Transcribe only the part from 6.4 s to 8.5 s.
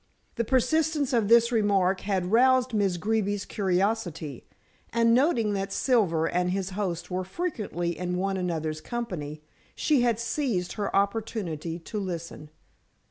his host were frequently in one